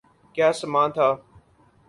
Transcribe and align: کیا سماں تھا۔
کیا 0.35 0.49
سماں 0.59 0.87
تھا۔ 0.95 1.07